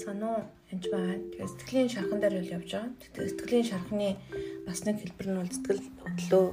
байцгаана 0.00 0.28
уу? 0.32 0.44
Энд 0.72 0.84
байна. 0.90 1.20
Тэгээд 1.28 1.50
сэтгэлийн 1.52 1.90
шархан 1.92 2.20
дээр 2.20 2.34
л 2.40 2.54
явж 2.56 2.70
байгаа. 2.72 2.92
Тэгээд 3.00 3.30
сэтгэлийн 3.36 3.68
шархны 3.68 4.08
бас 4.64 4.80
нэг 4.84 4.96
хэлбэр 5.00 5.28
нь 5.28 5.40
бол 5.40 5.52
сэтгэл 5.52 5.82
хөдлөлөө 6.00 6.44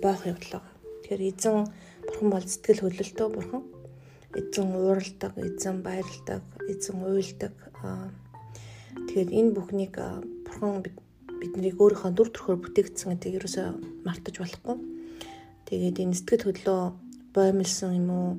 боох 0.00 0.22
явдал 0.24 0.52
байгаа. 0.56 0.72
Тэгэхээр 1.04 1.22
эзэн 1.28 1.56
бурхан 2.08 2.28
бол 2.32 2.46
сэтгэл 2.48 2.82
хөдлөлтөө 2.84 3.28
бурхан. 3.28 3.62
Эзэн 4.34 4.68
ууралдаг, 4.72 5.32
эзэн 5.36 5.76
баярлдаг, 5.84 6.42
эзэн 6.64 6.96
уйлдаг. 7.04 7.54
Тэгэхээр 8.94 9.30
энэ 9.36 9.52
бүхнийг 9.52 9.94
бурхан 10.48 10.80
биднийг 11.44 11.76
өөрийнхөө 11.76 12.12
дүр 12.16 12.28
төрхөөр 12.32 12.58
бүтээгдсэн 12.64 13.08
гэдгийг 13.12 13.38
ерөөсөө 13.44 13.68
мартаж 14.06 14.34
болохгүй. 14.40 14.76
Тэгээд 15.68 16.00
энэ 16.00 16.16
сэтгэл 16.16 16.46
хөдлөө 16.48 16.80
боомлсон 17.36 17.92
юм 18.00 18.08
уу? 18.10 18.30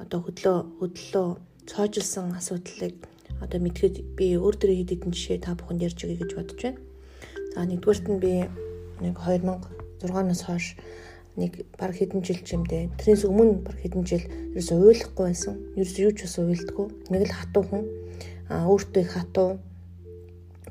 Одоо 0.00 0.20
хөдлөө 0.24 0.56
хөдлөө 0.80 1.28
цоожилсан 1.68 2.32
асуудлыг 2.36 2.96
одоо 3.42 3.58
мэдхэд 3.60 4.16
би 4.16 4.36
өөр 4.36 4.54
дөрөө 4.56 4.76
хэд 4.80 4.90
хэдэн 4.92 5.12
жишээ 5.12 5.38
та 5.44 5.56
бүхэнд 5.56 5.84
ярьж 5.84 5.98
өгье 6.04 6.20
гэж 6.20 6.30
бодож 6.36 6.60
байна. 6.62 6.80
За 7.52 7.64
нэгдүгээрт 7.64 8.06
нь 8.08 8.20
би 8.20 8.32
нэг 9.04 9.16
2006-наас 9.20 10.42
хойш 10.46 10.66
нэг 11.36 11.52
баг 11.76 11.92
хэдэн 11.92 12.24
жил 12.24 12.40
чимдээ 12.40 12.96
тэрнээс 12.96 13.28
өмнө 13.28 13.60
баг 13.60 13.76
хэдэн 13.80 14.04
жил 14.08 14.24
ерөөс 14.56 14.70
уйлахгүй 14.72 15.24
байсан. 15.28 15.54
Ерөөс 15.76 15.96
юу 16.00 16.12
ч 16.16 16.24
бас 16.24 16.36
уйлдаггүй. 16.40 16.86
Нэг 17.12 17.22
л 17.28 17.36
хатуу 17.36 17.64
хүн 17.68 17.84
а 18.48 18.64
өөртөө 18.64 19.04
хатуу 19.04 19.60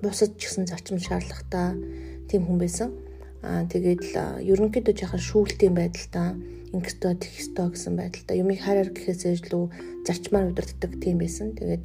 бусад 0.01 0.33
ч 0.41 0.49
гэсэн 0.49 0.65
зарчим 0.65 0.97
шаардлагатай 0.97 1.77
тийм 2.29 2.49
хүн 2.49 2.57
байсан. 2.57 2.89
Аа 3.45 3.69
тэгээд 3.69 4.01
л 4.09 4.17
ерөнхийдөө 4.41 4.93
жаахан 4.97 5.21
шүүлтийн 5.21 5.77
байдалтай 5.77 6.33
ингэстөө 6.75 7.13
тэгстөө 7.23 7.67
гэсэн 7.71 7.93
байдалтай 7.95 8.35
юмыг 8.43 8.59
хараар 8.59 8.91
гэхээс 8.91 9.23
илүү 9.47 9.63
зарчмаар 10.05 10.51
удирддаг 10.51 10.91
тийм 10.99 11.17
байсан. 11.23 11.55
Тэгээд 11.55 11.83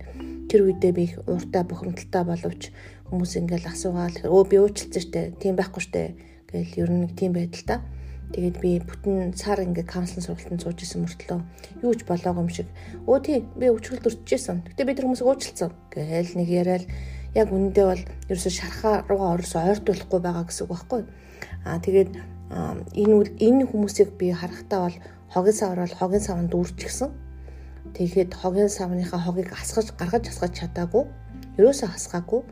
тэр 0.51 0.61
үедээ 0.67 0.93
би 0.93 1.03
их 1.07 1.15
ууртай 1.31 1.63
бухимдалтай 1.63 2.23
боловч 2.27 2.63
хүмүүс 3.09 3.33
ингээл 3.39 3.71
асуугаал 3.71 4.19
өө 4.27 4.43
би 4.51 4.57
уучлалцсан 4.59 5.03
штэ 5.07 5.23
тийм 5.39 5.55
байхгүй 5.55 5.83
штэ 5.83 6.03
гэл 6.51 6.79
ер 6.83 6.91
нь 6.91 7.03
нэг 7.07 7.13
тийм 7.15 7.33
байдалтай. 7.39 7.79
Тэгээд 8.31 8.57
би 8.63 8.71
бүтэн 8.79 9.35
сар 9.35 9.59
ингээ 9.59 9.87
каунслинг 9.91 10.23
сургалтанд 10.23 10.63
сууж 10.63 10.79
исэн 10.83 11.03
мөртлөө 11.03 11.41
юу 11.83 11.95
ч 11.99 12.07
болоогүй 12.07 12.43
юм 12.47 12.51
шиг 12.51 12.69
өө 13.07 13.19
тий 13.27 13.39
би 13.59 13.67
өвчгөл 13.71 14.03
дурчижсэн. 14.07 14.63
Гэтэ 14.71 14.87
би 14.87 14.95
тэр 14.95 15.07
хүмүүсийг 15.11 15.27
уучлалцсан 15.27 15.71
гээл 15.91 16.39
нэг 16.39 16.49
яриад 16.51 16.85
яг 17.35 17.49
үнэндээ 17.53 17.87
бол 17.87 18.03
ерөөсө 18.31 18.51
шархаа 18.51 18.95
руугаа 19.09 19.37
орсоо 19.39 19.63
ойртуулахгүй 19.71 20.21
байгаа 20.23 20.45
гэсэн 20.47 20.65
үг 20.65 20.73
байхгүй. 20.73 21.03
Аа 21.67 21.79
тэгээд 21.85 22.11
энэ 22.97 23.15
энэ 23.47 23.63
хүмүүсийг 23.71 24.19
би 24.19 24.33
харахтаа 24.35 24.81
бол 24.87 24.97
хогийн 25.33 25.59
савар 25.59 25.81
бол 25.85 25.99
хогийн 25.99 26.25
саванд 26.27 26.51
дүүрчихсэн 26.51 27.11
Тэгэхэд 27.95 28.35
хогийн 28.35 28.71
савныхаа 28.71 29.21
хогийг 29.21 29.51
асгаж 29.53 29.91
гаргаж 29.99 30.25
асгаж 30.29 30.53
чадаагүй. 30.59 31.05
Ерөөсөө 31.59 31.89
хасгаагүй. 31.91 32.43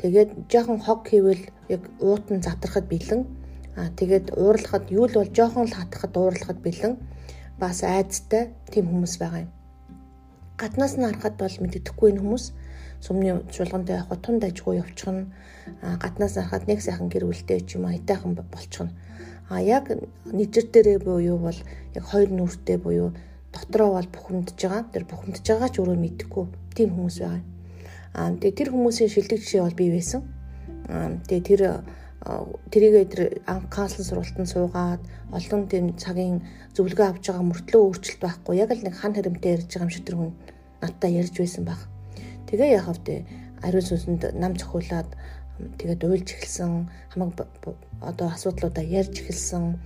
Тэгээд 0.00 0.30
жоохон 0.50 0.80
хог 0.82 1.06
хийвэл 1.06 1.44
яг 1.68 1.82
уут 2.00 2.26
нь 2.32 2.42
задрахад 2.42 2.86
бэлэн. 2.90 3.22
Аа 3.78 3.88
тэгээд 3.94 4.34
уурлахад 4.34 4.90
юу 4.90 5.06
л 5.06 5.14
бол 5.20 5.30
жоохон 5.30 5.70
л 5.70 5.76
хатахад 5.78 6.14
уурлахад 6.16 6.58
бэлэн. 6.64 6.98
Бас 7.60 7.84
айцтай 7.84 8.50
тийм 8.72 8.90
хүмүүс 8.90 9.14
байгаа 9.22 9.46
юм. 9.46 9.52
Гаднаас 10.58 10.94
нь 10.98 11.06
харахад 11.06 11.36
бол 11.38 11.56
мэддэхгүй 11.62 12.08
энэ 12.10 12.22
хүмүүс 12.24 12.44
сүмний 13.00 13.34
чуулганд 13.50 13.88
явах 13.88 14.20
тун 14.20 14.38
дажгүй 14.38 14.76
явчихна. 14.82 15.26
Аа 15.82 15.96
гаднаас 15.96 16.34
харахад 16.34 16.68
нэг 16.68 16.80
сайхан 16.82 17.08
гэр 17.08 17.24
бүлтэй 17.26 17.60
ч 17.64 17.76
юм 17.76 17.84
уу 17.84 17.92
хайтайхан 17.96 18.34
болчихно. 18.36 18.92
А 19.48 19.60
яг 19.60 19.88
нийтэр 20.24 20.66
дээрээ 20.70 20.98
буюу 21.00 21.38
бол 21.38 21.58
яг 21.96 22.04
хоёр 22.04 22.30
нүртэй 22.30 22.76
буюу 22.76 23.10
дотроо 23.52 23.90
бол 23.96 24.08
бухимдж 24.14 24.54
байгаа. 24.60 24.84
Тэр 24.92 25.04
бухимдж 25.08 25.44
байгаа 25.48 25.68
ч 25.72 25.76
өөрөө 25.80 25.98
мэдэхгүй 25.98 26.44
тийм 26.76 26.90
хүмүүс 26.94 27.16
байгаа. 27.20 27.42
Аа 28.14 28.30
тэгээ 28.36 28.58
тэр 28.58 28.68
хүмүүсийн 28.70 29.10
шилдэг 29.10 29.40
жишээ 29.40 29.62
бол 29.64 29.80
бий 29.80 29.90
байсан. 29.90 30.22
Аа 30.88 31.18
тэгээ 31.26 31.46
тэр 31.48 31.62
тэрийгээ 32.70 33.04
тэр 33.08 33.22
анх 33.48 33.72
каунслинг 33.72 34.06
сургалтанд 34.06 34.52
суугаад 34.52 35.02
олон 35.32 35.62
тийм 35.72 35.96
цагийн 35.96 36.44
зөвлөгөө 36.76 37.06
авч 37.08 37.24
байгаа 37.32 37.48
мөртлөө 37.48 37.80
өөрчлөлт 37.80 38.20
байхгүй. 38.20 38.54
Яг 38.60 38.70
л 38.76 38.84
нэг 38.84 38.94
хан 39.00 39.16
хэрэмтэй 39.16 39.56
ярьж 39.56 39.72
байгаа 39.72 39.86
юм 39.88 39.94
шиг 39.94 40.04
тэр 40.04 40.16
хүн 40.20 40.30
надтай 40.84 41.10
ярьж 41.16 41.34
байсан 41.40 41.64
баг. 41.64 41.80
Тэгээ 42.50 42.82
яхав 42.82 42.98
тэ 43.06 43.22
ариун 43.62 43.86
сүнсэнд 43.86 44.34
нам 44.34 44.58
цохиулаад 44.58 45.06
тэгээд 45.78 46.02
уйлж 46.02 46.28
эхэлсэн 46.34 46.90
хамаг 47.14 47.46
одоо 48.02 48.26
асуудлуудаа 48.34 48.82
ярьж 48.82 49.22
эхэлсэн. 49.22 49.78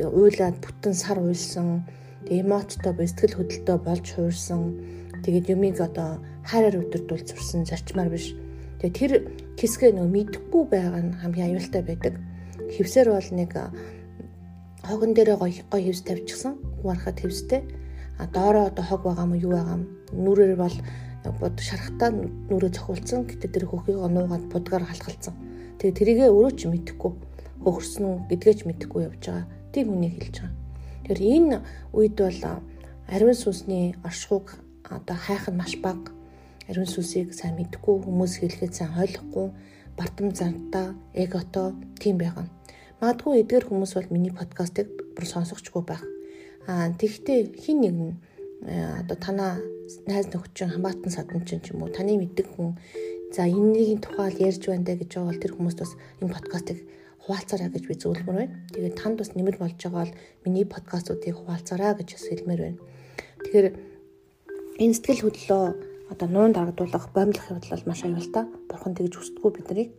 Уйлаад 0.00 0.56
бүтэн 0.64 0.94
сар 0.96 1.20
уйлсан 1.20 1.84
эмоцтой 2.24 2.92
бо 2.96 3.04
сэтгэл 3.04 3.36
хөдлөлтөй 3.36 3.78
болж 3.84 4.06
хуурсан. 4.16 4.60
Тэгээд 5.24 5.52
юмыг 5.52 5.76
одоо 5.80 6.22
хайраар 6.46 6.80
өдөрдүүл 6.82 7.24
зурсан 7.26 7.68
зарчмаар 7.68 8.10
биш. 8.10 8.34
Тэгээ 8.80 8.96
тэр 8.96 9.12
хэсгээ 9.60 9.92
нөө 9.94 10.08
мэдхгүй 10.08 10.64
байгаа 10.72 11.02
нь 11.02 11.16
хамгийн 11.20 11.48
аюултай 11.52 11.82
байдаг. 11.82 12.14
Хевсэр 12.74 13.12
бол 13.12 13.30
нэг 13.34 13.52
хогон 14.86 15.12
дээрээ 15.14 15.36
гоё 15.36 15.62
гоё 15.70 15.84
хевс 15.90 16.02
тавьчихсан. 16.06 16.54
Хуарахад 16.82 17.18
хевстэй. 17.20 17.62
А 18.18 18.26
доороо 18.26 18.70
одоо 18.70 18.84
хог 18.84 19.02
байгаа 19.04 19.26
юм 19.26 19.34
юу 19.34 19.52
байгаа 19.52 19.76
юм. 19.78 19.84
Нүрээр 20.12 20.56
бол 20.56 20.76
бод 21.34 21.56
шарахтаа 21.60 22.10
нүрээ 22.12 22.72
цохиулсан. 22.76 23.26
Гэтэ 23.26 23.48
тэр 23.50 23.64
хөхийг 23.66 23.98
нуугаад 23.98 24.44
будгаар 24.52 24.84
халахалцсан. 24.86 25.34
Тэгээ 25.78 25.98
тэрийгээ 25.98 26.30
өөрөө 26.30 26.52
ч 26.54 26.62
мэдэхгүй 26.70 27.12
хөхөрсөн 27.64 28.30
гэдгээ 28.30 28.54
ч 28.54 28.60
мэдэхгүй 28.66 29.02
явж 29.08 29.22
байгаа. 29.26 29.46
Тийм 29.72 29.86
хүнийг 29.90 30.14
хэлж 30.20 30.36
байгаа. 30.40 30.54
Тэгэхээр 31.06 31.20
энэ 31.36 31.56
үед 31.92 32.16
бол 32.18 32.40
ариун 33.06 33.38
сүнсний 33.38 33.94
оршихуйг 34.02 34.58
одоо 34.90 35.16
хайх 35.16 35.46
нь 35.50 35.58
маш 35.58 35.74
бага. 35.82 36.10
Ариун 36.68 36.90
сүнсийг 36.90 37.34
сайн 37.34 37.54
мэдгүй 37.58 38.02
хүмүүс 38.02 38.42
хэлэхэд 38.42 38.72
сайн 38.74 38.92
ойлгохгүй 38.98 39.46
бардам 39.96 40.28
зантаа 40.34 40.94
эгото 41.14 41.74
тийм 42.00 42.18
байгаа. 42.18 42.46
Магадгүй 43.00 43.42
эдгээр 43.42 43.68
хүмүүс 43.68 43.92
бол 43.94 44.08
миний 44.10 44.34
подкастыг 44.34 44.88
бүр 45.14 45.26
сонсохчгүй 45.26 45.82
байх. 45.86 46.02
Аа 46.66 46.90
тэгвэл 46.98 47.54
хин 47.54 47.78
нэг 47.80 47.94
нь 47.94 48.14
одоо 48.64 49.16
танаа 49.16 49.60
найз 50.06 50.26
нөхчин 50.32 50.70
хамаатан 50.72 51.12
саданчин 51.12 51.60
ч 51.60 51.74
юм 51.74 51.82
уу 51.82 51.92
таны 51.92 52.16
мэддэг 52.16 52.46
хүн 52.56 52.78
за 53.34 53.44
энэний 53.44 53.98
тухай 53.98 54.32
ярьж 54.38 54.64
байна 54.66 54.86
даа 54.86 54.96
гэж 54.96 55.10
байгаа 55.12 55.30
бол 55.30 55.42
тэр 55.42 55.52
хүмүүст 55.54 55.80
бас 55.82 55.92
энэ 56.20 56.32
подкастыг 56.32 56.78
хуваалцаарай 57.26 57.68
гэж 57.74 57.84
би 57.90 57.94
зөвлөмөр 57.98 58.36
байна. 58.38 58.54
Тэгээд 58.70 58.98
танд 59.02 59.18
бас 59.18 59.34
нэмэр 59.34 59.58
болж 59.58 59.76
байгаа 59.82 60.02
бол 60.06 60.14
миний 60.46 60.64
подкастуудыг 60.64 61.34
хуваалцаарай 61.34 61.92
гэж 61.98 62.08
бас 62.14 62.26
хэлмээр 62.30 62.62
байна. 62.62 62.78
Тэгэхээр 63.42 63.68
энэ 64.78 64.94
сэтгэл 64.94 65.24
хөдлөлөө 65.26 65.64
одоо 66.14 66.28
нуун 66.30 66.52
дарагдуулах, 66.54 67.10
боомлох 67.10 67.50
явдал 67.50 67.74
бол 67.74 67.88
маш 67.90 68.00
аюултай. 68.06 68.44
Бурхан 68.70 68.94
тэгж 68.94 69.14
хүсдэггүй 69.18 69.52
биднийг. 69.58 69.90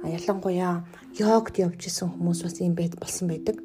А 0.00 0.08
ялангуяа 0.08 0.88
йогт 1.20 1.60
явж 1.60 1.84
исэн 1.84 2.08
хүмүүс 2.16 2.40
бас 2.48 2.56
юм 2.64 2.72
байд 2.72 2.96
болсон 2.96 3.28
байдаг. 3.28 3.60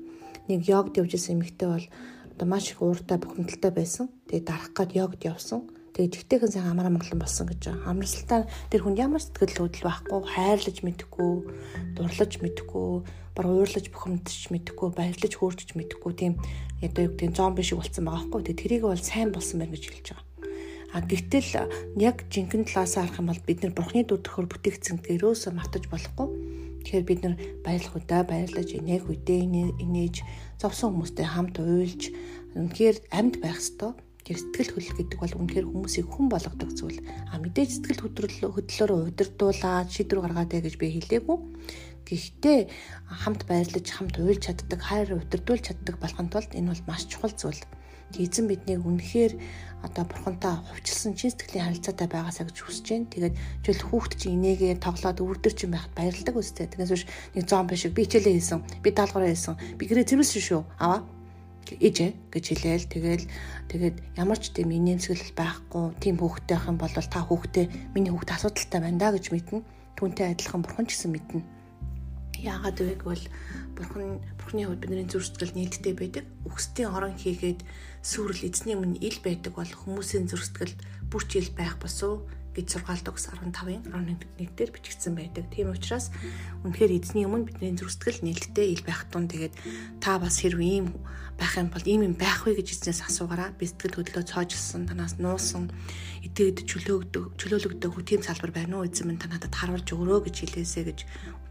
Нэг 0.52 0.68
йогт 0.68 1.00
явж 1.00 1.16
исэн 1.16 1.40
эмэгтэй 1.40 1.70
бол 1.72 1.88
одоо 2.36 2.48
маш 2.52 2.70
их 2.72 2.84
ууртай 2.84 3.18
бухимдалтай 3.18 3.72
байсан. 3.72 4.12
Тэгээд 4.28 4.46
дарах 4.46 4.76
гад 4.76 4.92
йогт 4.92 5.24
явсан. 5.24 5.72
Тэгээд 5.96 6.28
жигтэйхэн 6.28 6.52
сайн 6.52 6.68
амраа 6.68 6.92
монголон 6.92 7.24
болсон 7.24 7.48
гэж 7.48 7.72
байгаа. 7.72 7.88
Амралтаа 7.88 8.44
тэр 8.68 8.84
хүн 8.84 9.00
ямар 9.00 9.24
сэтгэл 9.24 9.64
хөдлөл 9.64 9.88
байхгүй, 9.88 10.20
хайрлаж 10.36 10.78
мэдэхгүй, 10.84 11.34
дурлаж 11.96 12.32
мэдэхгүй, 12.44 12.92
бар 13.32 13.46
уурлаж 13.48 13.86
бухимдчих 13.88 14.52
мэдэхгүй, 14.52 14.90
баярлаж 14.92 15.34
хөөрчж 15.40 15.80
мэдэхгүй 15.80 16.14
тийм 16.20 16.34
одоо 16.84 17.08
юу 17.08 17.16
гэдэг 17.16 17.32
зомби 17.32 17.64
шиг 17.64 17.80
болцсон 17.80 18.04
байгаа 18.04 18.28
байхгүй. 18.28 18.44
Тэгээд 18.44 18.60
тэрийг 18.60 18.84
бол 18.84 19.00
сайн 19.00 19.32
болсон 19.32 19.64
байна 19.64 19.72
гэж 19.72 19.84
хэлж 19.88 20.08
байгаа. 20.12 20.28
А 20.92 21.00
гэтэл 21.00 21.52
яг 22.00 22.28
жинхэнэ 22.28 22.68
талаас 22.68 23.00
харах 23.00 23.20
юм 23.20 23.32
бол 23.32 23.40
бид 23.48 23.64
нар 23.64 23.72
бурхны 23.72 24.04
дүр 24.04 24.20
төрхөөр 24.20 24.48
бүтээгдсэн 24.52 25.00
гэрөөсөө 25.00 25.52
мартаж 25.56 25.88
болохгүй. 25.88 26.28
Тэгэхээр 26.86 27.10
бид 27.10 27.22
нар 27.26 27.36
баярлах 27.66 27.98
удаа 27.98 28.22
баярлаж 28.22 28.70
инээх 28.78 29.10
үедээ 29.10 29.42
инээж 29.82 30.22
зовсон 30.62 30.94
хүмүүстэй 30.94 31.26
хамт 31.26 31.58
уйлж 31.58 32.14
үнэхээр 32.54 33.10
амьд 33.10 33.42
байх 33.42 33.58
ёстой. 33.58 33.98
Тэр 34.22 34.38
сэтгэл 34.38 34.74
хөдлөл 34.74 34.98
гэдэг 35.02 35.18
бол 35.18 35.34
үнэхээр 35.42 35.66
хүмүүсийг 35.66 36.06
хүн 36.10 36.30
болгодог 36.30 36.70
зүйл. 36.78 37.02
А 37.34 37.42
мэдээж 37.42 37.82
сэтгэл 37.82 38.06
хөдлөл 38.06 38.54
хөдлөлөөр 38.54 39.10
удирдуулаад 39.10 39.90
шийдвэр 39.90 40.22
гаргаадаг 40.30 40.62
гэж 40.66 40.76
би 40.78 40.88
хэлээгүй. 40.94 41.38
Гэхдээ 42.06 42.60
хамт 43.10 43.42
байрлаж, 43.50 43.86
хамт 43.90 44.16
уйлж 44.22 44.42
чаддаг, 44.46 44.82
хайр 44.82 45.10
удирдуулж 45.18 45.64
чаддаг 45.66 45.98
болохын 45.98 46.30
тулд 46.30 46.54
энэ 46.54 46.70
бол 46.70 46.84
маш 46.86 47.10
чухал 47.10 47.34
зүйл. 47.34 47.62
Эзэн 48.14 48.46
биднийг 48.48 48.86
үнэхээр 48.86 49.34
одоо 49.86 50.04
бурхантай 50.06 50.54
хувьчилсан 50.70 51.14
чин 51.18 51.34
сэтгэлийн 51.34 51.66
харилцаатай 51.66 52.08
байгаасаа 52.10 52.46
гэж 52.48 52.58
хүсэж 52.62 52.86
байна. 52.90 53.12
Тэгээд 53.12 53.36
жишээл 53.66 53.88
хүүхд 53.90 54.12
чинь 54.18 54.36
инээгээ 54.38 54.82
тоглоод 54.82 55.22
өвөрдөр 55.22 55.54
чинь 55.54 55.74
байхад 55.74 55.94
баярлдаг 55.98 56.36
үстэй. 56.38 56.70
Тэгээс 56.70 56.92
биш 56.94 57.04
нэг 57.36 57.46
зомби 57.46 57.76
шиг 57.78 57.94
би 57.94 58.06
хичээлээ 58.06 58.36
хийсэн. 58.40 58.60
Би 58.82 58.90
даалгавраа 58.94 59.30
хийсэн. 59.30 59.56
Би 59.78 59.84
гэрээ 59.86 60.06
зэмлсэн 60.10 60.42
шүү. 60.42 60.62
Аваа 60.80 61.02
ээжээ 61.66 62.12
гэж 62.30 62.46
хэлээл 62.46 62.86
тэгэл 62.94 63.26
тэгээд 63.74 63.96
ямар 64.22 64.38
ч 64.38 64.54
тийм 64.54 64.70
инээмсэглэл 64.70 65.34
байхгүй 65.34 65.86
тийм 65.98 66.22
хүүхдтэй 66.22 66.56
байх 66.62 66.70
юм 66.70 66.78
бол 66.78 66.94
та 66.94 67.26
хүүхдээ 67.26 67.66
миний 67.98 68.14
хүүхд 68.14 68.38
асуудалтай 68.38 68.80
байна 68.86 69.02
да 69.02 69.10
гэж 69.18 69.34
мэднэ 69.34 69.66
түүнтэй 69.98 70.26
адилхан 70.30 70.62
бурхан 70.62 70.86
ч 70.86 70.94
гэсэн 70.94 71.10
мэднэ 71.10 71.55
яагаад 72.46 72.78
вэ 72.80 72.94
гэвэл 73.02 73.26
бурхан 73.76 74.22
бурханы 74.38 74.64
хувьд 74.70 74.82
бидний 74.86 75.10
зүрх 75.10 75.26
сэтгэл 75.28 75.58
нээлттэй 75.58 75.94
байдаг. 75.98 76.26
Үхсдийн 76.46 76.94
орон 76.94 77.18
хийгээд 77.18 77.66
сүрэл 78.06 78.46
эзний 78.46 78.78
өмнө 78.78 79.02
ил 79.02 79.18
байдаг 79.26 79.54
бол 79.58 79.68
хүмүүсийн 79.68 80.30
зүрх 80.30 80.46
сэтгэлд 80.46 80.80
бүр 81.10 81.24
ч 81.26 81.42
ил 81.42 81.50
байх 81.58 81.76
босуу 81.82 82.30
гэж 82.56 82.66
сургаалт 82.72 83.12
өгс 83.12 83.28
15-ын 83.36 83.92
11 83.92 84.56
дээр 84.56 84.72
бичигдсэн 84.72 85.14
байдаг. 85.14 85.46
Тийм 85.52 85.76
учраас 85.76 86.10
үнэхээр 86.64 86.96
эзний 86.96 87.28
өмнө 87.28 87.52
бидний 87.52 87.76
зүрхсэтгэл 87.76 88.24
нээлттэй 88.24 88.72
ил 88.72 88.84
байх 88.88 89.04
тун 89.12 89.28
тэгээд 89.28 89.54
та 90.00 90.16
бас 90.18 90.40
хэрв 90.40 90.64
ийм 90.64 90.96
байх 91.36 91.60
юм 91.60 91.68
бол 91.68 91.84
ийм 91.84 92.02
юм 92.08 92.16
байх 92.16 92.48
вэ 92.48 92.56
гэж 92.64 92.80
эзнээс 92.80 93.12
асуугаараа 93.12 93.52
би 93.60 93.68
сэтгэл 93.68 94.00
хөдлөө 94.00 94.24
цоожлсон 94.24 94.88
танаас 94.88 95.20
нуусан 95.20 95.68
идэвд 96.24 96.64
чөлөөгдөг 96.64 97.36
чөлөөлөгдөг 97.36 97.92
тийм 98.08 98.24
салбар 98.24 98.56
байна 98.56 98.80
уу 98.80 98.88
эзэн 98.88 99.12
минь 99.12 99.20
та 99.20 99.28
надад 99.28 99.52
харуулж 99.52 99.84
өгөрөө 99.84 100.32
гэж 100.32 100.36
хэлээсэ 100.48 100.82
гэж 100.88 101.00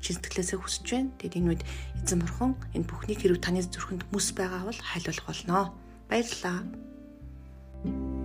чин 0.00 0.16
сэтгэлээсээ 0.16 0.58
хүсэж 0.60 0.86
байна. 0.88 1.12
Тэгэд 1.20 1.36
энэ 1.36 1.48
үед 1.52 1.62
эзэн 2.00 2.20
бурхан 2.24 2.52
энэ 2.72 2.88
бүхнийг 2.88 3.20
хэрв 3.20 3.40
таны 3.44 3.60
зүрхэнд 3.60 4.08
мэс 4.08 4.32
байгаа 4.32 4.68
бол 4.68 4.80
хайлуулах 4.80 5.26
болно. 5.28 5.72
Баярлалаа. 6.08 6.64
thank 7.84 7.96
you 7.96 8.23